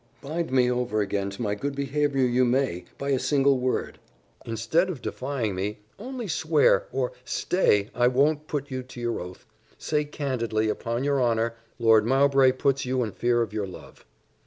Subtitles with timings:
[0.19, 3.99] Bind me over again to my good behaviour you may, by a single word.
[4.47, 9.45] Instead of defying me, only swear, or, stay I won't put you to your oath
[9.77, 14.03] say candidly, upon your honour, Lord Mowbray puts you in fear of your love."